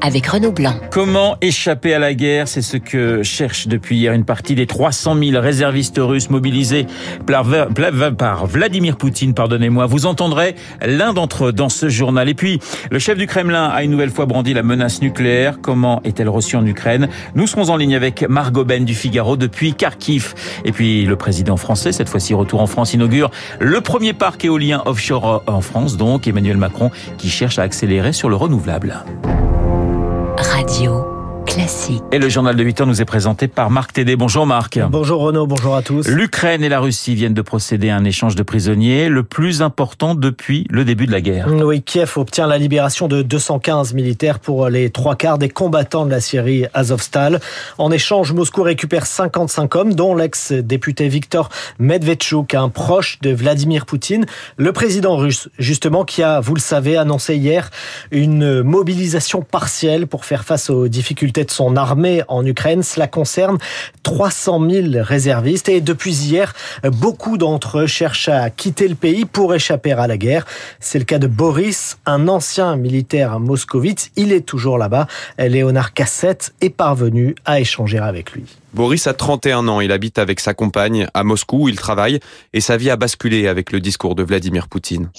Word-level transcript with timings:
avec 0.00 0.26
Renaud 0.26 0.52
Blanc. 0.52 0.74
Comment 0.90 1.36
échapper 1.40 1.94
à 1.94 1.98
la 1.98 2.14
guerre? 2.14 2.48
C'est 2.48 2.62
ce 2.62 2.76
que 2.76 3.22
cherche 3.22 3.68
depuis 3.68 3.98
hier 3.98 4.12
une 4.12 4.24
partie 4.24 4.54
des 4.54 4.66
300 4.66 5.16
000 5.16 5.40
réservistes 5.40 5.98
russes 5.98 6.30
mobilisés 6.30 6.86
par 7.26 8.46
Vladimir 8.46 8.96
Poutine. 8.96 9.34
Pardonnez-moi. 9.34 9.86
Vous 9.86 10.06
entendrez 10.06 10.54
l'un 10.84 11.12
d'entre 11.12 11.46
eux 11.46 11.52
dans 11.52 11.68
ce 11.68 11.88
journal. 11.88 12.28
Et 12.28 12.34
puis, 12.34 12.60
le 12.90 12.98
chef 12.98 13.18
du 13.18 13.26
Kremlin 13.26 13.68
a 13.68 13.82
une 13.82 13.90
nouvelle 13.90 14.10
fois 14.10 14.26
brandi 14.26 14.54
la 14.54 14.62
menace 14.62 15.02
nucléaire. 15.02 15.58
Comment 15.60 16.00
est-elle 16.04 16.28
reçue 16.28 16.56
en 16.56 16.66
Ukraine? 16.66 17.08
Nous 17.34 17.46
serons 17.46 17.68
en 17.70 17.76
ligne 17.76 17.94
avec 17.94 18.28
Margot 18.28 18.64
Ben 18.64 18.84
du 18.84 18.94
Figaro 18.94 19.36
depuis 19.36 19.74
Kharkiv. 19.74 20.34
Et 20.64 20.72
puis, 20.72 21.04
le 21.04 21.16
président 21.16 21.56
français, 21.56 21.92
cette 21.92 22.08
fois-ci 22.08 22.34
retour 22.34 22.60
en 22.60 22.66
France, 22.66 22.94
inaugure 22.94 23.30
le 23.58 23.80
premier 23.80 24.12
parc 24.12 24.44
éolien 24.44 24.82
offshore 24.86 25.42
en 25.46 25.60
France, 25.60 25.96
donc 25.96 26.26
Emmanuel 26.26 26.56
Macron, 26.56 26.90
qui 27.18 27.28
cherche 27.28 27.58
à 27.58 27.62
accélérer 27.62 28.12
sur 28.12 28.28
le 28.28 28.36
renouvelable. 28.36 29.04
Classique. 31.60 32.02
Et 32.10 32.18
le 32.18 32.30
journal 32.30 32.56
de 32.56 32.64
8 32.64 32.80
heures 32.80 32.86
nous 32.86 33.02
est 33.02 33.04
présenté 33.04 33.46
par 33.46 33.68
Marc 33.68 33.92
Tédé. 33.92 34.16
Bonjour 34.16 34.46
Marc. 34.46 34.78
Bonjour 34.88 35.20
Renaud, 35.20 35.46
bonjour 35.46 35.76
à 35.76 35.82
tous. 35.82 36.08
L'Ukraine 36.08 36.64
et 36.64 36.70
la 36.70 36.80
Russie 36.80 37.14
viennent 37.14 37.34
de 37.34 37.42
procéder 37.42 37.90
à 37.90 37.96
un 37.96 38.04
échange 38.04 38.34
de 38.34 38.42
prisonniers, 38.42 39.10
le 39.10 39.24
plus 39.24 39.60
important 39.60 40.14
depuis 40.14 40.66
le 40.70 40.86
début 40.86 41.06
de 41.06 41.12
la 41.12 41.20
guerre. 41.20 41.48
Oui, 41.52 41.82
Kiev 41.82 42.12
obtient 42.16 42.46
la 42.46 42.56
libération 42.56 43.08
de 43.08 43.20
215 43.20 43.92
militaires 43.92 44.38
pour 44.38 44.70
les 44.70 44.88
trois 44.88 45.16
quarts 45.16 45.36
des 45.36 45.50
combattants 45.50 46.06
de 46.06 46.10
la 46.10 46.20
Syrie 46.20 46.64
Azovstal. 46.72 47.40
En 47.76 47.90
échange, 47.90 48.32
Moscou 48.32 48.62
récupère 48.62 49.04
55 49.04 49.76
hommes, 49.76 49.94
dont 49.94 50.14
l'ex-député 50.14 51.08
Viktor 51.08 51.50
Medvedchuk, 51.78 52.54
un 52.54 52.70
proche 52.70 53.18
de 53.20 53.34
Vladimir 53.34 53.84
Poutine, 53.84 54.24
le 54.56 54.72
président 54.72 55.18
russe, 55.18 55.50
justement, 55.58 56.06
qui 56.06 56.22
a, 56.22 56.40
vous 56.40 56.54
le 56.54 56.60
savez, 56.60 56.96
annoncé 56.96 57.36
hier 57.36 57.68
une 58.12 58.62
mobilisation 58.62 59.42
partielle 59.42 60.06
pour 60.06 60.24
faire 60.24 60.44
face 60.44 60.70
aux 60.70 60.88
difficultés 60.88 61.44
de 61.50 61.54
son 61.54 61.76
armée 61.76 62.22
en 62.28 62.46
Ukraine. 62.46 62.82
Cela 62.82 63.08
concerne 63.08 63.58
300 64.04 64.70
000 64.70 64.86
réservistes 65.02 65.68
et 65.68 65.80
depuis 65.80 66.14
hier, 66.14 66.54
beaucoup 66.84 67.36
d'entre 67.36 67.80
eux 67.80 67.86
cherchent 67.86 68.28
à 68.28 68.50
quitter 68.50 68.88
le 68.88 68.94
pays 68.94 69.24
pour 69.24 69.54
échapper 69.54 69.92
à 69.92 70.06
la 70.06 70.16
guerre. 70.16 70.46
C'est 70.78 70.98
le 70.98 71.04
cas 71.04 71.18
de 71.18 71.26
Boris, 71.26 71.98
un 72.06 72.28
ancien 72.28 72.76
militaire 72.76 73.40
moscovite. 73.40 74.10
Il 74.16 74.32
est 74.32 74.46
toujours 74.46 74.78
là-bas. 74.78 75.06
Léonard 75.38 75.92
Cassette 75.92 76.54
est 76.60 76.70
parvenu 76.70 77.34
à 77.44 77.60
échanger 77.60 77.98
avec 77.98 78.32
lui. 78.32 78.44
Boris 78.72 79.06
a 79.08 79.14
31 79.14 79.66
ans, 79.66 79.80
il 79.80 79.90
habite 79.90 80.18
avec 80.18 80.38
sa 80.38 80.54
compagne 80.54 81.08
à 81.12 81.24
Moscou 81.24 81.64
où 81.64 81.68
il 81.68 81.76
travaille 81.76 82.20
et 82.52 82.60
sa 82.60 82.76
vie 82.76 82.90
a 82.90 82.96
basculé 82.96 83.48
avec 83.48 83.72
le 83.72 83.80
discours 83.80 84.14
de 84.14 84.22
Vladimir 84.22 84.68
Poutine. 84.68 85.10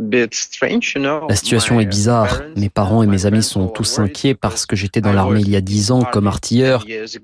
La 0.00 1.34
situation 1.36 1.80
est 1.80 1.86
bizarre. 1.86 2.42
Mes 2.56 2.68
parents 2.68 3.02
et 3.02 3.06
mes 3.06 3.26
amis 3.26 3.42
sont 3.42 3.66
tous 3.66 3.98
inquiets 3.98 4.34
parce 4.34 4.64
que 4.64 4.76
j'étais 4.76 5.00
dans 5.00 5.12
l'armée 5.12 5.40
il 5.40 5.50
y 5.50 5.56
a 5.56 5.60
dix 5.60 5.90
ans 5.90 6.02
comme 6.02 6.26
artilleur, 6.28 6.84
ce 6.86 7.18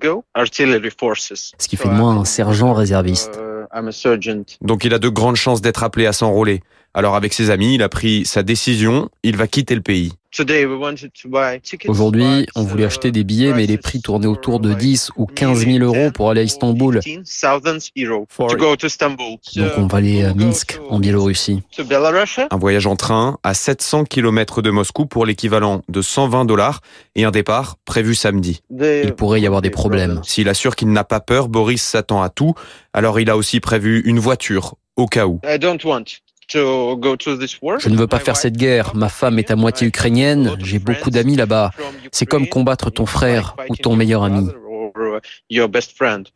qui 1.67 1.77
fait 1.77 1.87
de 1.87 1.93
moi 1.93 2.11
un 2.11 2.25
sergent 2.25 2.73
réserviste. 2.73 3.39
Donc 4.61 4.83
il 4.83 4.93
a 4.93 4.99
de 4.99 5.09
grandes 5.09 5.37
chances 5.37 5.61
d'être 5.61 5.83
appelé 5.83 6.05
à 6.05 6.13
s'enrôler. 6.13 6.61
Alors 6.93 7.15
avec 7.15 7.33
ses 7.33 7.49
amis, 7.49 7.75
il 7.75 7.83
a 7.83 7.89
pris 7.89 8.25
sa 8.25 8.43
décision, 8.43 9.09
il 9.23 9.35
va 9.37 9.47
quitter 9.47 9.75
le 9.75 9.81
pays. 9.81 10.13
Aujourd'hui, 11.87 12.45
on 12.55 12.63
voulait 12.63 12.83
acheter 12.85 13.11
des 13.11 13.23
billets, 13.23 13.53
mais 13.53 13.65
les 13.65 13.77
prix 13.77 14.01
tournaient 14.01 14.27
autour 14.27 14.59
de 14.59 14.73
10 14.73 15.11
ou 15.15 15.25
15 15.27 15.65
000 15.65 15.79
euros 15.79 16.11
pour 16.11 16.29
aller 16.29 16.41
à 16.41 16.43
Istanbul. 16.43 16.99
Donc 19.55 19.71
on 19.77 19.87
va 19.87 19.97
aller 19.97 20.23
à 20.25 20.33
Minsk, 20.33 20.79
en 20.89 20.99
Biélorussie. 20.99 21.63
Un 22.51 22.57
voyage 22.57 22.85
en 22.85 22.97
train 22.97 23.37
à 23.43 23.53
700 23.53 24.03
km 24.05 24.61
de 24.61 24.71
Moscou 24.71 25.05
pour 25.05 25.25
l'équivalent 25.25 25.83
de 25.87 26.01
120 26.01 26.43
dollars 26.43 26.81
et 27.15 27.23
un 27.23 27.31
départ 27.31 27.77
prévu 27.85 28.13
samedi. 28.13 28.61
Il 29.05 29.13
pourrait 29.13 29.39
y 29.39 29.45
avoir 29.47 29.61
des 29.61 29.69
problèmes. 29.69 30.19
S'il 30.23 30.49
assure 30.49 30.75
qu'il 30.75 30.91
n'a 30.91 31.05
pas 31.05 31.21
peur, 31.21 31.47
Boris 31.47 31.81
s'attend 31.81 32.21
à 32.21 32.29
tout. 32.29 32.53
Alors 32.93 33.21
il 33.21 33.29
a 33.29 33.37
aussi 33.37 33.61
prévu 33.61 34.01
une 34.05 34.19
voiture 34.19 34.75
au 34.97 35.05
cas 35.07 35.27
où. 35.27 35.39
Je 36.51 37.89
ne 37.89 37.95
veux 37.95 38.07
pas 38.07 38.19
faire 38.19 38.37
cette 38.37 38.57
guerre. 38.57 38.95
Ma 38.95 39.09
femme 39.09 39.39
est 39.39 39.51
à 39.51 39.55
moitié 39.55 39.87
ukrainienne. 39.87 40.55
J'ai 40.59 40.79
beaucoup 40.79 41.09
d'amis 41.09 41.35
là-bas. 41.35 41.71
C'est 42.11 42.25
comme 42.25 42.47
combattre 42.47 42.89
ton 42.91 43.05
frère 43.05 43.55
ou 43.69 43.75
ton 43.75 43.95
meilleur 43.95 44.23
ami. 44.23 44.49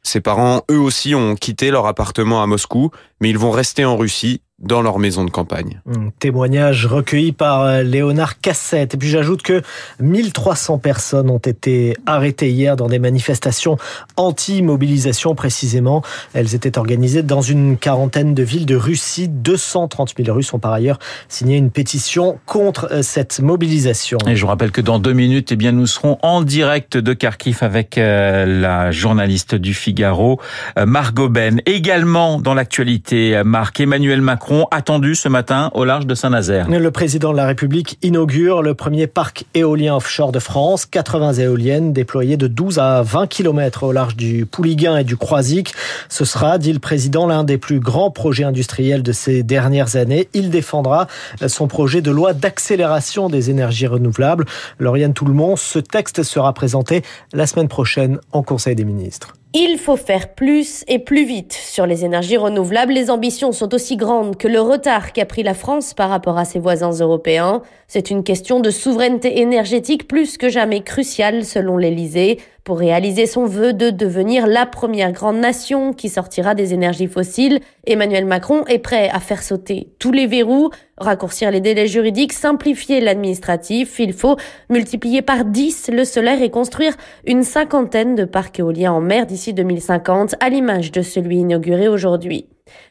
Ses 0.03 0.21
parents, 0.21 0.61
eux 0.71 0.79
aussi, 0.79 1.15
ont 1.15 1.35
quitté 1.35 1.71
leur 1.71 1.85
appartement 1.85 2.41
à 2.41 2.47
Moscou, 2.47 2.91
mais 3.21 3.29
ils 3.29 3.37
vont 3.37 3.51
rester 3.51 3.85
en 3.85 3.97
Russie 3.97 4.41
dans 4.61 4.81
leur 4.81 4.99
maison 4.99 5.23
de 5.23 5.29
campagne. 5.29 5.79
Un 5.89 6.09
témoignage 6.19 6.85
recueilli 6.85 7.31
par 7.31 7.61
euh, 7.61 7.81
Léonard 7.81 8.41
Cassette. 8.41 8.95
Et 8.95 8.97
puis 8.97 9.07
j'ajoute 9.07 9.41
que 9.41 9.61
1300 10.01 10.79
personnes 10.79 11.29
ont 11.29 11.37
été 11.37 11.95
arrêtées 12.05 12.49
hier 12.49 12.75
dans 12.75 12.87
des 12.87 12.99
manifestations 12.99 13.77
anti-mobilisation 14.17 15.33
précisément. 15.33 16.01
Elles 16.33 16.55
étaient 16.55 16.77
organisées 16.77 17.23
dans 17.23 17.41
une 17.41 17.77
quarantaine 17.77 18.33
de 18.33 18.43
villes 18.43 18.65
de 18.65 18.75
Russie. 18.75 19.29
230 19.29 20.15
000 20.17 20.35
Russes 20.35 20.53
ont 20.53 20.59
par 20.59 20.73
ailleurs 20.73 20.99
signé 21.29 21.55
une 21.55 21.71
pétition 21.71 22.39
contre 22.45 22.89
euh, 22.91 23.01
cette 23.01 23.39
mobilisation. 23.39 24.17
Et 24.27 24.35
je 24.35 24.41
vous 24.41 24.47
rappelle 24.47 24.71
que 24.71 24.81
dans 24.81 24.99
deux 24.99 25.13
minutes, 25.13 25.53
eh 25.53 25.55
bien, 25.55 25.71
nous 25.71 25.87
serons 25.87 26.17
en 26.21 26.41
direct 26.41 26.97
de 26.97 27.13
Kharkiv 27.13 27.59
avec 27.61 27.97
euh, 27.97 28.45
la 28.45 28.91
journaliste 28.91 29.55
du 29.55 29.73
Figaro, 29.73 30.39
Margot 30.77 31.29
Ben. 31.29 31.61
Également 31.65 32.39
dans 32.39 32.53
l'actualité, 32.53 33.41
Marc 33.45 33.79
Emmanuel 33.79 34.21
Macron 34.21 34.48
attendu 34.71 35.15
ce 35.15 35.29
matin 35.29 35.69
au 35.73 35.85
large 35.85 36.05
de 36.05 36.15
Saint-Nazaire. 36.15 36.67
Le 36.69 36.91
président 36.91 37.31
de 37.31 37.37
la 37.37 37.45
République 37.45 37.97
inaugure 38.01 38.61
le 38.61 38.73
premier 38.73 39.07
parc 39.07 39.45
éolien 39.53 39.95
offshore 39.95 40.31
de 40.31 40.39
France. 40.39 40.85
80 40.85 41.33
éoliennes 41.33 41.93
déployées 41.93 42.37
de 42.37 42.47
12 42.47 42.79
à 42.79 43.01
20 43.01 43.27
km 43.27 43.83
au 43.83 43.91
large 43.91 44.15
du 44.15 44.45
Pouliguen 44.45 44.97
et 44.97 45.03
du 45.03 45.17
Croisic. 45.17 45.73
Ce 46.09 46.25
sera, 46.25 46.57
dit 46.57 46.73
le 46.73 46.79
président, 46.79 47.27
l'un 47.27 47.43
des 47.43 47.57
plus 47.57 47.79
grands 47.79 48.11
projets 48.11 48.43
industriels 48.43 49.03
de 49.03 49.11
ces 49.11 49.43
dernières 49.43 49.95
années. 49.95 50.27
Il 50.33 50.49
défendra 50.49 51.07
son 51.47 51.67
projet 51.67 52.01
de 52.01 52.11
loi 52.11 52.33
d'accélération 52.33 53.29
des 53.29 53.49
énergies 53.49 53.87
renouvelables. 53.87 54.45
Lauriane 54.79 55.13
Tout-le-Monde, 55.13 55.57
ce 55.57 55.79
texte 55.79 56.23
sera 56.23 56.53
présenté 56.53 57.03
la 57.33 57.45
semaine 57.45 57.67
prochaine 57.67 58.19
en 58.31 58.43
Conseil 58.43 58.75
des 58.75 58.85
ministres. 58.85 59.33
Il 59.55 59.79
faut 59.79 59.97
faire 59.97 60.35
plus 60.35 60.83
et 60.87 60.99
plus 60.99 61.25
vite 61.25 61.53
sur 61.53 61.87
les 61.87 62.05
énergies 62.05 62.37
renouvelables. 62.37 62.93
Les 62.93 63.09
ambitions 63.09 63.51
sont 63.51 63.73
aussi 63.73 63.97
grandes 63.97 64.37
que 64.37 64.47
le 64.47 64.61
retard 64.61 65.11
qu'a 65.11 65.25
pris 65.25 65.41
la 65.41 65.55
France 65.55 65.95
par 65.95 66.11
rapport 66.11 66.37
à 66.37 66.45
ses 66.45 66.59
voisins 66.59 66.91
européens. 66.91 67.63
C'est 67.87 68.11
une 68.11 68.23
question 68.23 68.59
de 68.59 68.69
souveraineté 68.69 69.39
énergétique 69.39 70.07
plus 70.07 70.37
que 70.37 70.49
jamais 70.49 70.81
cruciale 70.81 71.45
selon 71.45 71.77
l'Élysée 71.77 72.37
pour 72.63 72.79
réaliser 72.79 73.25
son 73.25 73.45
vœu 73.45 73.73
de 73.73 73.89
devenir 73.89 74.47
la 74.47 74.65
première 74.65 75.11
grande 75.11 75.37
nation 75.37 75.93
qui 75.93 76.09
sortira 76.09 76.55
des 76.55 76.73
énergies 76.73 77.07
fossiles. 77.07 77.59
Emmanuel 77.85 78.25
Macron 78.25 78.65
est 78.67 78.79
prêt 78.79 79.09
à 79.09 79.19
faire 79.19 79.43
sauter 79.43 79.89
tous 79.99 80.11
les 80.11 80.27
verrous, 80.27 80.69
raccourcir 80.97 81.51
les 81.51 81.61
délais 81.61 81.87
juridiques, 81.87 82.33
simplifier 82.33 83.01
l'administratif. 83.01 83.99
Il 83.99 84.13
faut 84.13 84.37
multiplier 84.69 85.21
par 85.21 85.45
10 85.45 85.91
le 85.93 86.05
solaire 86.05 86.41
et 86.41 86.51
construire 86.51 86.95
une 87.25 87.43
cinquantaine 87.43 88.15
de 88.15 88.25
parcs 88.25 88.59
éoliens 88.59 88.93
en 88.93 89.01
mer 89.01 89.25
d'ici 89.25 89.53
2050, 89.53 90.35
à 90.39 90.49
l'image 90.49 90.91
de 90.91 91.01
celui 91.01 91.37
inauguré 91.37 91.87
aujourd'hui. 91.87 92.47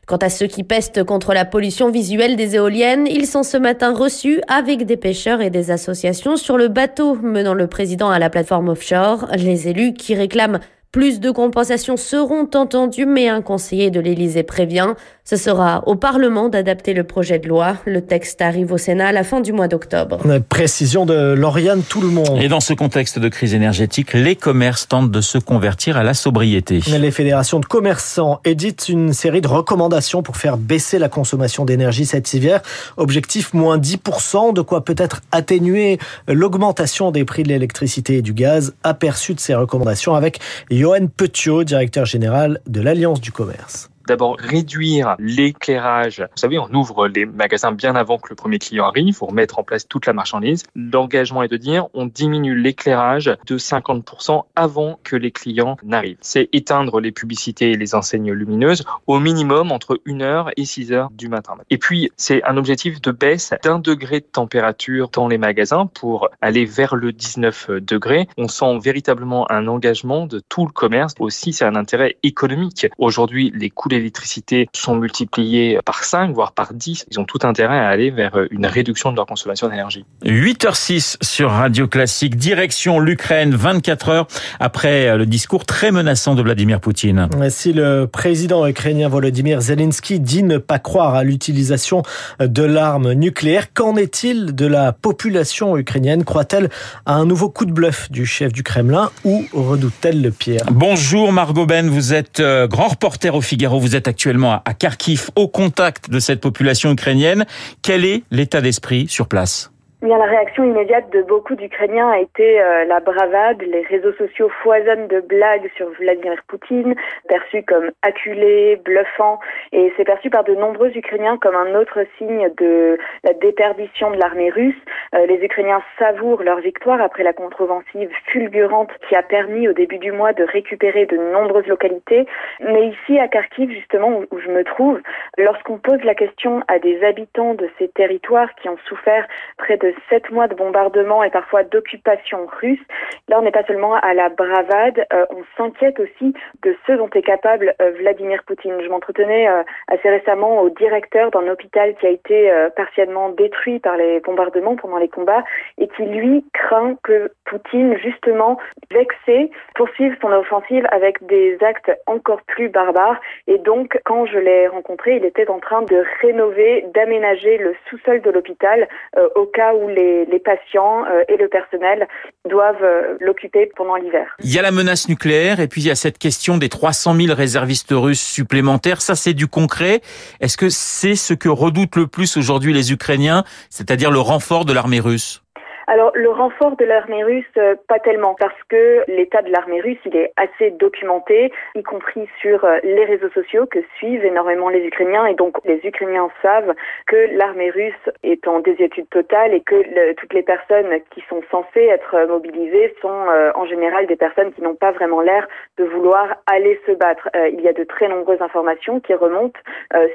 Quant 0.06 0.16
à 0.16 0.31
ceux 0.31 0.47
qui 0.47 0.65
pestent 0.65 1.05
contre 1.05 1.34
la 1.34 1.44
pollution 1.44 1.91
visuelle 1.91 2.37
des 2.37 2.56
éoliennes, 2.56 3.06
ils 3.06 3.27
sont 3.27 3.43
ce 3.43 3.56
matin 3.56 3.94
reçus 3.94 4.41
avec 4.49 4.87
des 4.87 4.97
pêcheurs 4.97 5.41
et 5.41 5.50
des 5.50 5.71
associations 5.71 6.37
sur 6.37 6.56
le 6.56 6.69
bateau 6.69 7.15
menant 7.15 7.55
le 7.55 7.67
président 7.67 8.11
à 8.11 8.19
la 8.19 8.31
plateforme 8.31 8.69
offshore. 8.69 9.29
Les 9.37 9.69
élus 9.69 9.93
qui 9.93 10.14
réclament 10.14 10.61
plus 10.93 11.20
de 11.20 11.31
compensations 11.31 11.96
seront 11.96 12.49
entendues, 12.55 13.06
mais 13.06 13.29
un 13.29 13.43
conseiller 13.43 13.90
de 13.90 14.00
l'Élysée 14.00 14.43
prévient, 14.43 14.94
ce 15.25 15.37
sera 15.37 15.87
au 15.87 15.94
Parlement 15.94 16.49
d'adapter 16.49 16.94
le 16.94 17.05
projet 17.05 17.38
de 17.38 17.46
loi. 17.46 17.76
Le 17.85 18.00
texte 18.00 18.40
arrive 18.40 18.73
au 18.73 18.79
Sénat 18.79 19.08
à 19.08 19.12
la 19.12 19.25
fin 19.25 19.43
du 19.43 19.52
mois 19.52 19.69
d'octobre. 19.69 20.20
Précision 20.49 21.05
de 21.05 21.35
Lauriane 21.35 21.82
Tout 21.82 22.00
le 22.00 22.08
monde. 22.08 22.40
Et 22.40 22.49
dans 22.49 22.61
ce 22.61 22.73
contexte 22.73 23.19
de 23.19 23.29
crise 23.29 23.52
énergétique, 23.52 24.14
les 24.14 24.37
commerces 24.37 24.88
tentent 24.88 25.11
de 25.11 25.20
se 25.20 25.37
convertir 25.37 25.99
à 25.99 26.02
la 26.02 26.14
sobriété. 26.14 26.81
Les 26.99 27.11
fédérations 27.11 27.61
de 27.61 27.67
commerçants 27.67 28.41
éditent 28.46 28.88
une 28.88 29.12
série 29.12 29.43
de 29.43 29.49
recommandations 29.49 30.23
pour 30.23 30.38
faire 30.38 30.56
baisser 30.56 30.99
la 30.99 31.11
consommation 31.11 31.67
d'énergie 31.67 32.06
cet 32.06 32.32
hiver. 32.32 32.62
Objectif 32.96 33.52
moins 33.52 33.76
10%, 33.76 34.55
de 34.55 34.62
quoi 34.62 34.82
peut-être 34.82 35.20
atténuer 35.31 35.99
l'augmentation 36.26 37.11
des 37.11 37.26
prix 37.26 37.43
de 37.43 37.49
l'électricité 37.49 38.17
et 38.17 38.23
du 38.23 38.32
gaz. 38.32 38.75
Aperçu 38.82 39.34
de 39.34 39.41
ces 39.41 39.55
recommandations 39.55 40.14
avec 40.14 40.41
Johan 40.79 41.09
Petiot, 41.09 41.65
directeur 41.65 42.07
général 42.07 42.61
de 42.69 42.81
l'Alliance 42.81 43.21
du 43.21 43.33
commerce. 43.33 43.91
D'abord 44.08 44.37
réduire 44.38 45.14
l'éclairage. 45.19 46.20
Vous 46.20 46.40
savez, 46.40 46.58
on 46.58 46.72
ouvre 46.72 47.08
les 47.08 47.26
magasins 47.26 47.72
bien 47.72 47.94
avant 47.94 48.19
que 48.19 48.31
le 48.31 48.34
premier 48.34 48.58
client 48.58 48.87
arrive 48.87 49.19
pour 49.19 49.32
mettre 49.32 49.58
en 49.58 49.62
place 49.62 49.87
toute 49.87 50.06
la 50.06 50.12
marchandise. 50.12 50.64
L'engagement 50.75 51.43
est 51.43 51.49
de 51.49 51.56
dire 51.56 51.87
on 51.94 52.06
diminue 52.06 52.58
l'éclairage 52.58 53.37
de 53.46 53.58
50% 53.58 54.44
avant 54.56 54.99
que 55.05 55.14
les 55.14 55.31
clients 55.31 55.76
n'arrivent. 55.82 56.16
C'est 56.20 56.49
éteindre 56.52 57.00
les 57.00 57.12
publicités 57.12 57.72
et 57.72 57.76
les 57.76 57.94
enseignes 57.94 58.32
lumineuses 58.32 58.84
au 59.06 59.20
minimum 59.20 59.72
entre 59.72 60.00
1h 60.06 60.52
et 60.56 60.62
6h 60.62 61.08
du 61.14 61.28
matin. 61.28 61.55
Et 61.70 61.78
puis, 61.78 62.10
c'est 62.16 62.43
un 62.44 62.56
objectif 62.56 63.00
de 63.02 63.10
baisse 63.10 63.52
d'un 63.62 63.78
degré 63.78 64.20
de 64.20 64.26
température 64.26 65.10
dans 65.10 65.28
les 65.28 65.38
magasins 65.38 65.87
pour 65.87 66.28
aller 66.40 66.64
vers 66.64 66.96
le 66.96 67.12
19 67.12 67.70
degrés. 67.82 68.28
On 68.38 68.49
sent 68.49 68.78
véritablement 68.78 69.50
un 69.50 69.69
engagement 69.69 70.26
de 70.26 70.40
tout 70.49 70.64
le 70.64 70.72
commerce. 70.72 71.14
Aussi, 71.19 71.52
c'est 71.52 71.64
un 71.64 71.76
intérêt 71.76 72.16
économique. 72.22 72.87
Aujourd'hui, 72.99 73.52
les 73.55 73.70
coûts 73.70 73.88
d'électricité 73.99 74.69
sont 74.75 74.97
multipliés 74.97 75.79
par 75.85 76.05
5, 76.05 76.33
voire 76.33 76.53
par 76.53 76.75
10. 76.75 77.06
Ils 77.11 77.21
ont 77.21 77.25
tout 77.25 77.41
intérêt 77.43 77.79
à 77.79 77.89
aller 77.89 78.11
vers 78.11 78.39
une 78.50 78.67
réduction 78.67 79.11
de 79.11 79.17
leur 79.17 79.27
consommation 79.27 79.69
d'énergie. 79.69 80.05
8h06 80.25 81.17
sur 81.21 81.50
Radio 81.50 81.89
Classique, 81.89 82.37
direction 82.37 83.00
l'Ukraine, 83.00 83.55
24 83.55 84.09
heures 84.09 84.27
après 84.61 85.17
le 85.17 85.27
discours 85.27 85.67
très 85.67 85.91
menaçant 85.91 86.35
de 86.35 86.43
Vladimir 86.43 86.81
Poutine. 86.81 87.29
Si 87.50 87.73
le 87.73 88.06
président 88.06 88.67
ukrainien 88.67 89.09
Volodymyr 89.09 89.61
Zelensky 89.61 90.21
dit 90.21 90.43
ne 90.43 90.59
pas 90.59 90.79
croire 90.79 91.15
à 91.15 91.25
l'utilisation 91.25 92.03
de 92.41 92.62
l'arme 92.62 93.12
nucléaire, 93.12 93.73
qu'en 93.73 93.97
est-il 93.97 94.55
de 94.55 94.67
la 94.67 94.93
population 94.93 95.77
ukrainienne? 95.77 96.25
Croit-elle 96.25 96.71
à 97.06 97.15
un 97.15 97.27
nouveau 97.27 97.49
coup 97.49 97.65
de 97.65 97.73
bluff 97.73 98.11
du 98.11 98.27
chef 98.27 98.53
du 98.53 98.62
Kremlin 98.62 99.11
ou 99.25 99.44
redoute-t-elle 99.53 100.23
le 100.23 100.31
pire? 100.31 100.62
Bonjour 100.71 101.33
Margot 101.33 101.67
Ben, 101.67 101.89
vous 101.89 102.15
êtes 102.15 102.41
euh, 102.41 102.67
grand 102.67 102.89
reporter 102.89 103.35
au 103.35 103.41
Figaro, 103.41 103.79
vous 103.79 103.88
êtes 103.96 104.08
actuellement 104.08 104.61
à 104.64 104.75
Kharkiv 104.75 105.31
au 105.37 105.49
contact 105.49 106.11
de 106.11 106.19
cette 106.19 106.40
population 106.40 106.90
ukrainienne. 106.93 107.46
Quel 107.82 108.05
est 108.05 108.23
l'état 108.31 108.61
d'esprit 108.61 109.08
sur 109.08 109.29
place? 109.29 109.70
Bien, 110.00 110.17
la 110.17 110.26
réaction 110.26 110.62
immédiate 110.62 111.11
de 111.12 111.23
beaucoup 111.23 111.56
d'Ukrainiens 111.56 112.08
a 112.08 112.20
été 112.20 112.61
euh, 112.61 112.85
la 112.85 113.00
bravade. 113.00 113.61
Les 113.62 113.82
réseaux 113.82 114.12
sociaux 114.12 114.49
foisonnent 114.62 115.08
de 115.08 115.19
blagues 115.19 115.69
sur 115.76 115.90
Vladimir 115.99 116.40
Poutine, 116.46 116.94
perçu 117.29 117.64
comme 117.64 117.90
acculé, 118.02 118.76
bluffant, 118.85 119.40
et 119.73 119.93
c'est 119.96 120.05
perçu 120.05 120.31
par 120.31 120.44
de 120.44 120.55
nombreux 120.55 120.96
Ukrainiens 120.96 121.37
comme 121.37 121.56
un 121.56 121.75
autre 121.75 122.05
signe 122.17 122.49
de 122.58 122.96
la 123.25 123.32
déperdition 123.32 124.12
de 124.12 124.19
l'armée 124.19 124.50
russe. 124.50 124.81
Euh, 125.14 125.26
les 125.26 125.43
Ukrainiens 125.43 125.82
savourent 125.99 126.43
leur 126.43 126.60
victoire 126.60 127.00
après 127.00 127.22
la 127.22 127.32
contre-offensive 127.32 128.10
fulgurante 128.26 128.90
qui 129.08 129.16
a 129.16 129.22
permis 129.22 129.69
au 129.69 129.72
début 129.72 129.99
du 129.99 130.12
mois 130.12 130.32
de 130.32 130.44
récupérer 130.44 131.06
de 131.06 131.16
nombreuses 131.16 131.66
localités. 131.66 132.26
Mais 132.60 132.88
ici, 132.88 133.19
à 133.19 133.28
Kharkiv, 133.28 133.70
justement, 133.70 134.20
où, 134.31 134.38
je 134.38 134.49
me 134.49 134.64
trouve, 134.64 135.00
lorsqu'on 135.37 135.78
pose 135.78 136.02
la 136.05 136.14
question 136.14 136.62
à 136.69 136.78
des 136.78 137.02
habitants 137.02 137.55
de 137.55 137.69
ces 137.78 137.88
territoires 137.88 138.55
qui 138.56 138.69
ont 138.69 138.78
souffert 138.87 139.26
près 139.56 139.76
de 139.76 139.94
sept 140.10 140.31
mois 140.31 140.49
de 140.49 140.55
bombardement 140.55 141.22
et 141.22 141.31
parfois 141.31 141.64
d'occupation 141.64 142.46
russe. 142.60 142.81
Là, 143.28 143.38
on 143.38 143.43
n'est 143.43 143.50
pas 143.50 143.64
seulement 143.64 143.94
à 143.94 144.14
la 144.14 144.28
bravade, 144.28 145.06
euh, 145.12 145.26
on 145.31 145.43
s'inquiète 145.56 145.99
aussi 146.00 146.34
de 146.62 146.76
ce 146.87 146.93
dont 146.93 147.10
est 147.14 147.22
capable 147.22 147.75
euh, 147.81 147.93
Vladimir 147.99 148.43
Poutine. 148.44 148.81
Je 148.82 148.88
m'entretenais 148.88 149.49
assez 149.88 150.08
récemment 150.08 150.60
au 150.60 150.70
directeur 150.70 151.31
d'un 151.31 151.46
hôpital 151.49 151.94
qui 151.96 152.06
a 152.06 152.10
été 152.10 152.52
partiellement 152.76 153.31
détruit 153.31 153.78
par 153.78 153.96
les 153.96 154.20
bombardements 154.20 154.76
pendant 154.76 154.98
les 154.99 155.09
combats 155.09 155.45
et 155.79 155.89
qui, 155.89 156.05
lui, 156.05 156.45
craint 156.53 156.97
que 157.03 157.31
Poutine, 157.45 157.97
justement, 157.99 158.59
vexé, 158.91 159.50
poursuive 159.75 160.17
son 160.21 160.31
offensive 160.33 160.87
avec 160.91 161.25
des 161.27 161.56
actes 161.62 161.91
encore 162.06 162.43
plus 162.43 162.69
barbares. 162.69 163.21
Et 163.47 163.59
donc, 163.59 163.99
quand 164.05 164.27
je 164.27 164.39
l'ai 164.39 164.69
rencontré, 164.69 165.17
il 165.17 165.25
était 165.25 165.49
en 165.49 165.61
train 165.61 165.83
de 165.83 166.05
rénover, 166.21 166.85
d'aménager 166.95 167.59
le 167.59 167.75
sous-sol 167.89 168.21
de 168.21 168.31
l'hôpital 168.31 168.89
au 169.35 169.47
cas 169.47 169.75
où 169.75 169.89
les, 169.89 170.27
les 170.27 170.39
patients 170.39 171.05
euh, 171.06 171.25
et 171.29 171.37
le 171.37 171.49
personnel 171.49 172.09
doivent 172.49 172.83
euh, 172.83 173.17
l'occuper 173.21 173.71
pendant 173.77 173.97
l'hiver. 173.97 174.37
Il 174.43 174.53
y 174.53 174.59
a 174.59 174.62
la 174.62 174.71
menace 174.71 175.09
nucléaire 175.09 175.61
et 175.61 175.69
puis 175.69 175.83
il 175.83 175.87
y 175.87 175.91
a 175.91 175.94
cette 175.94 176.19
question 176.19 176.56
des 176.56 176.69
300 176.69 177.15
000 177.15 177.35
réservistes 177.35 177.93
russes 177.93 178.23
supplémentaires. 178.23 179.01
Ça, 179.03 179.15
c'est 179.15 179.35
du 179.35 179.47
concret. 179.47 180.01
Est-ce 180.41 180.56
que 180.56 180.69
c'est 180.69 181.15
ce 181.15 181.35
que 181.35 181.49
redoutent 181.49 181.97
le 181.97 182.06
plus 182.06 182.37
aujourd'hui 182.37 182.73
les 182.73 182.93
Ukrainiens, 182.93 183.44
c'est-à-dire 183.71 184.11
le 184.11 184.21
renfort 184.21 184.65
de 184.65 184.73
l'armée 184.73 184.88
russe 184.96 185.40
alors 185.88 186.12
le 186.14 186.29
renfort 186.29 186.76
de 186.76 186.85
l'armée 186.85 187.25
russe, 187.25 187.46
euh, 187.56 187.75
pas 187.88 187.99
tellement, 187.99 188.35
parce 188.35 188.62
que 188.69 189.05
l'état 189.08 189.40
de 189.40 189.50
l'armée 189.50 189.81
russe, 189.81 189.99
il 190.05 190.14
est 190.17 190.32
assez 190.37 190.70
documenté, 190.70 191.50
y 191.75 191.82
compris 191.82 192.29
sur 192.43 192.62
euh, 192.67 192.79
les 192.85 193.06
réseaux 193.06 193.31
sociaux 193.31 193.64
que 193.64 193.79
suivent 193.96 194.23
énormément 194.23 194.69
les 194.69 194.85
Ukrainiens, 194.85 195.25
et 195.25 195.35
donc 195.35 195.56
les 195.64 195.81
Ukrainiens 195.82 196.29
savent 196.43 196.75
que 197.06 197.17
l'armée 197.35 197.70
russe 197.70 198.11
est 198.23 198.46
en 198.46 198.61
désétude 198.61 199.08
totale 199.08 199.55
et 199.55 199.62
que 199.62 200.12
toutes 200.12 200.35
les 200.35 200.43
personnes 200.43 201.00
qui 201.11 201.25
sont 201.26 201.40
censées 201.50 201.87
être 201.87 202.26
mobilisées 202.29 202.94
sont 203.00 203.08
euh, 203.31 203.50
en 203.55 203.64
général 203.64 204.06
des 204.06 204.17
personnes 204.17 204.52
qui 204.52 204.61
n'ont 204.61 204.75
pas 204.75 204.93
vraiment 204.93 205.23
l'air 205.23 205.49
de 205.79 205.84
vouloir 205.84 206.37
aller 206.52 206.79
se 206.87 206.93
battre. 206.93 207.31
il 207.34 207.62
y 207.62 207.69
a 207.69 207.73
de 207.73 207.84
très 207.84 208.08
nombreuses 208.08 208.43
informations 208.43 209.00
qui 209.00 209.14
remontent 209.14 209.58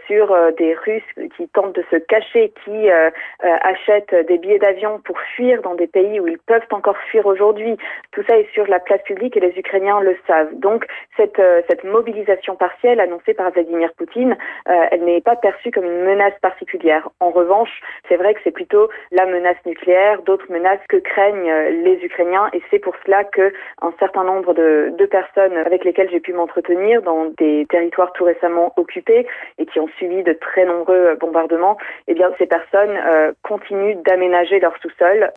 sur 0.06 0.36
des 0.58 0.76
Russes 0.76 1.30
qui 1.36 1.48
tentent 1.48 1.74
de 1.74 1.84
se 1.90 1.96
cacher, 1.96 2.54
qui 2.64 2.90
achètent 3.40 4.16
des 4.28 4.38
billets 4.38 4.60
d'avion 4.60 5.00
pour 5.04 5.20
fuir 5.36 5.63
dans 5.64 5.76
des 5.76 5.88
pays 5.88 6.20
où 6.20 6.28
ils 6.28 6.38
peuvent 6.38 6.62
encore 6.72 6.98
fuir 7.10 7.26
aujourd'hui. 7.26 7.78
Tout 8.12 8.24
ça 8.28 8.38
est 8.38 8.52
sur 8.54 8.68
la 8.68 8.80
place 8.80 9.02
publique 9.04 9.36
et 9.36 9.40
les 9.40 9.58
Ukrainiens 9.58 10.00
le 10.02 10.16
savent. 10.28 10.54
Donc 10.54 10.86
cette, 11.18 11.40
euh, 11.40 11.62
mobilisation 11.84 12.56
partielle 12.56 13.00
annoncée 13.00 13.34
par 13.34 13.52
Vladimir 13.52 13.92
Poutine, 13.98 14.38
euh, 14.70 14.86
elle 14.92 15.04
n'est 15.04 15.22
pas 15.22 15.36
perçue 15.36 15.72
comme 15.72 15.86
une 15.86 16.04
menace 16.04 16.34
particulière. 16.42 17.10
En 17.20 17.30
revanche, 17.30 17.82
c'est 18.08 18.16
vrai 18.16 18.34
que 18.34 18.40
c'est 18.44 18.52
plutôt 18.52 18.90
la 19.12 19.26
menace 19.26 19.58
nucléaire, 19.66 20.22
d'autres 20.22 20.52
menaces 20.52 20.86
que 20.88 20.98
craignent 20.98 21.50
euh, 21.50 21.70
les 21.70 22.04
Ukrainiens 22.04 22.50
et 22.54 22.62
c'est 22.70 22.80
pour 22.80 22.96
cela 23.06 23.24
que 23.24 23.54
un 23.82 23.94
certain 24.00 24.24
nombre 24.24 24.54
de, 24.54 24.94
personnes 25.12 25.58
avec 25.58 25.84
lesquelles 25.84 26.10
j'ai 26.10 26.22
pu 26.22 26.34
m'entretenir 26.34 27.02
dans 27.02 27.26
des 27.38 27.68
territoires 27.70 28.14
tout 28.14 28.24
récemment 28.24 28.74
occupés 28.78 29.28
et 29.60 29.66
qui 29.66 29.80
ont 29.80 29.90
suivi 29.98 30.24
de 30.24 30.34
très 30.34 30.66
nombreux 30.66 31.16
bombardements, 31.20 31.78
eh 32.08 32.14
bien 32.14 32.32
ces 32.40 32.48
personnes 32.48 32.98
continuent 33.44 33.98
d'aménager 34.04 34.60
leur 34.60 34.76
sous-sol. 34.82 35.30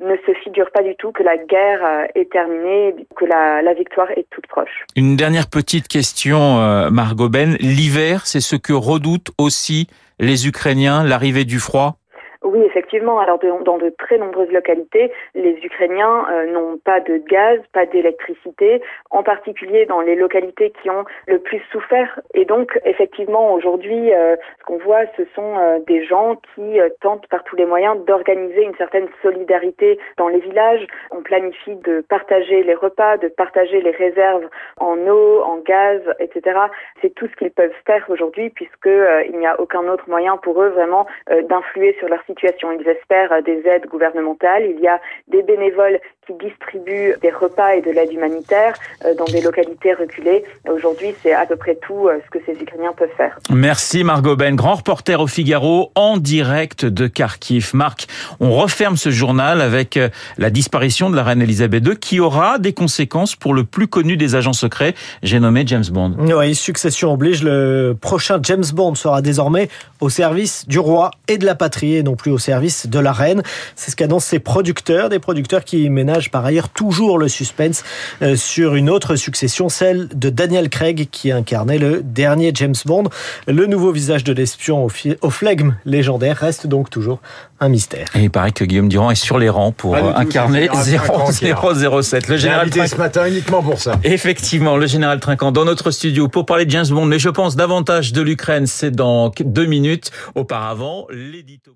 Ne 0.00 0.16
se 0.26 0.32
figurent 0.42 0.70
pas 0.72 0.82
du 0.82 0.94
tout 0.96 1.12
que 1.12 1.22
la 1.22 1.36
guerre 1.36 1.84
euh, 1.84 2.06
est 2.14 2.30
terminée, 2.30 2.94
que 3.16 3.24
la, 3.24 3.62
la 3.62 3.74
victoire 3.74 4.10
est 4.12 4.26
toute 4.30 4.46
proche. 4.46 4.84
Une 4.96 5.16
dernière 5.16 5.48
petite 5.48 5.88
question, 5.88 6.60
euh, 6.60 6.90
Margot 6.90 7.28
Ben. 7.28 7.56
L'hiver, 7.60 8.26
c'est 8.26 8.40
ce 8.40 8.56
que 8.56 8.72
redoutent 8.72 9.30
aussi 9.38 9.88
les 10.18 10.46
Ukrainiens, 10.46 11.04
l'arrivée 11.04 11.44
du 11.44 11.58
froid? 11.58 11.96
Oui, 12.44 12.60
effectivement. 12.64 13.20
Alors, 13.20 13.38
dans 13.38 13.78
de 13.78 13.90
très 13.90 14.18
nombreuses 14.18 14.50
localités, 14.50 15.12
les 15.34 15.56
Ukrainiens 15.62 16.26
euh, 16.30 16.46
n'ont 16.46 16.76
pas 16.76 16.98
de 16.98 17.18
gaz, 17.18 17.60
pas 17.72 17.86
d'électricité, 17.86 18.82
en 19.10 19.22
particulier 19.22 19.86
dans 19.86 20.00
les 20.00 20.16
localités 20.16 20.72
qui 20.82 20.90
ont 20.90 21.04
le 21.28 21.38
plus 21.38 21.60
souffert. 21.70 22.20
Et 22.34 22.44
donc, 22.44 22.78
effectivement, 22.84 23.54
aujourd'hui, 23.54 24.12
euh, 24.12 24.36
ce 24.58 24.64
qu'on 24.64 24.78
voit, 24.78 25.02
ce 25.16 25.22
sont 25.36 25.56
euh, 25.56 25.78
des 25.86 26.04
gens 26.04 26.36
qui 26.54 26.78
tentent 27.00 27.26
par 27.28 27.44
tous 27.44 27.56
les 27.56 27.66
moyens 27.66 28.04
d'organiser 28.04 28.62
une 28.62 28.74
certaine 28.76 29.08
solidarité 29.22 29.98
dans 30.16 30.28
les 30.28 30.40
villages. 30.40 30.86
On 31.12 31.22
planifie 31.22 31.76
de 31.76 32.00
partager 32.08 32.64
les 32.64 32.74
repas, 32.74 33.18
de 33.18 33.28
partager 33.28 33.80
les 33.80 33.92
réserves 33.92 34.48
en 34.78 34.96
eau, 35.06 35.42
en 35.42 35.58
gaz, 35.58 36.00
etc. 36.18 36.58
C'est 37.00 37.14
tout 37.14 37.28
ce 37.28 37.36
qu'ils 37.36 37.52
peuvent 37.52 37.70
faire 37.86 38.04
aujourd'hui, 38.08 38.50
puisque 38.50 38.86
il 38.86 39.38
n'y 39.38 39.46
a 39.46 39.60
aucun 39.60 39.86
autre 39.88 40.08
moyen 40.08 40.36
pour 40.36 40.60
eux 40.60 40.70
vraiment 40.70 41.06
d'influer 41.48 41.94
sur 41.98 42.08
leur 42.08 42.22
situation 42.24 42.31
situation. 42.32 42.72
Ils 42.72 42.88
espèrent 42.88 43.42
des 43.42 43.62
aides 43.66 43.86
gouvernementales. 43.86 44.64
Il 44.64 44.80
y 44.80 44.88
a 44.88 45.00
des 45.28 45.42
bénévoles 45.42 46.00
qui 46.26 46.34
distribuent 46.34 47.14
des 47.20 47.30
repas 47.30 47.74
et 47.74 47.82
de 47.82 47.90
l'aide 47.90 48.12
humanitaire 48.12 48.74
euh, 49.04 49.14
dans 49.14 49.24
des 49.24 49.40
localités 49.40 49.92
reculées. 49.92 50.44
Aujourd'hui, 50.70 51.14
c'est 51.22 51.32
à 51.32 51.46
peu 51.46 51.56
près 51.56 51.76
tout 51.76 52.08
euh, 52.08 52.20
ce 52.24 52.38
que 52.38 52.44
ces 52.46 52.60
Ukrainiens 52.62 52.92
peuvent 52.96 53.10
faire. 53.16 53.38
Merci 53.50 54.04
Margot 54.04 54.36
Ben, 54.36 54.54
grand 54.54 54.76
reporter 54.76 55.20
au 55.20 55.26
Figaro 55.26 55.90
en 55.96 56.18
direct 56.18 56.84
de 56.84 57.08
Kharkiv. 57.08 57.70
Marc, 57.74 58.06
on 58.38 58.52
referme 58.52 58.96
ce 58.96 59.10
journal 59.10 59.60
avec 59.60 59.96
euh, 59.96 60.10
la 60.38 60.50
disparition 60.50 61.10
de 61.10 61.16
la 61.16 61.24
reine 61.24 61.42
Elisabeth 61.42 61.84
II 61.84 61.96
qui 61.96 62.20
aura 62.20 62.58
des 62.58 62.72
conséquences 62.72 63.34
pour 63.34 63.52
le 63.52 63.64
plus 63.64 63.88
connu 63.88 64.16
des 64.16 64.36
agents 64.36 64.52
secrets, 64.52 64.94
j'ai 65.24 65.40
nommé 65.40 65.64
James 65.66 65.84
Bond. 65.90 66.14
Oui, 66.18 66.54
succession 66.54 67.12
oblige, 67.12 67.42
le 67.42 67.96
prochain 68.00 68.38
James 68.42 68.64
Bond 68.72 68.94
sera 68.94 69.22
désormais 69.22 69.68
au 70.00 70.08
service 70.08 70.68
du 70.68 70.78
roi 70.78 71.10
et 71.26 71.38
de 71.38 71.44
la 71.44 71.54
patrie 71.54 71.96
et 71.96 72.02
non 72.02 72.14
plus 72.14 72.21
plus 72.22 72.30
au 72.30 72.38
service 72.38 72.86
de 72.86 72.98
la 73.00 73.12
reine. 73.12 73.42
C'est 73.74 73.90
ce 73.90 73.96
qu'annoncent 73.96 74.28
ces 74.28 74.38
producteurs, 74.38 75.08
des 75.08 75.18
producteurs 75.18 75.64
qui 75.64 75.90
ménagent 75.90 76.30
par 76.30 76.44
ailleurs 76.44 76.68
toujours 76.68 77.18
le 77.18 77.26
suspense 77.26 77.82
euh, 78.22 78.36
sur 78.36 78.76
une 78.76 78.88
autre 78.88 79.16
succession, 79.16 79.68
celle 79.68 80.08
de 80.14 80.30
Daniel 80.30 80.68
Craig 80.68 81.08
qui 81.10 81.32
incarnait 81.32 81.78
le 81.78 82.00
dernier 82.02 82.52
James 82.54 82.76
Bond. 82.86 83.04
Le 83.48 83.66
nouveau 83.66 83.90
visage 83.90 84.22
de 84.22 84.32
l'espion 84.32 84.86
au, 84.86 85.30
flegme 85.30 85.74
légendaire 85.84 86.36
reste 86.36 86.68
donc 86.68 86.90
toujours 86.90 87.18
un 87.58 87.68
mystère. 87.68 88.06
Et 88.14 88.20
il 88.20 88.30
paraît 88.30 88.52
que 88.52 88.64
Guillaume 88.64 88.88
Durand 88.88 89.10
est 89.10 89.16
sur 89.16 89.38
les 89.40 89.48
rangs 89.48 89.72
pour 89.72 89.96
euh, 89.96 90.12
incarner 90.14 90.68
0007. 90.72 92.28
Le 92.28 92.36
général 92.36 92.70
ce 92.72 92.96
matin 92.96 93.26
uniquement 93.26 93.62
pour 93.62 93.80
ça. 93.80 93.98
Effectivement, 94.04 94.76
le 94.76 94.86
général 94.86 95.18
Trinquant 95.18 95.50
dans 95.50 95.64
notre 95.64 95.90
studio 95.90 96.28
pour 96.28 96.46
parler 96.46 96.66
de 96.66 96.70
James 96.70 96.86
Bond, 96.88 97.06
mais 97.06 97.18
je 97.18 97.30
pense 97.30 97.56
davantage 97.56 98.12
de 98.12 98.22
l'Ukraine, 98.22 98.66
c'est 98.66 98.92
dans 98.92 99.32
deux 99.44 99.66
minutes. 99.66 100.12
Auparavant, 100.36 101.06
l'édito 101.10 101.72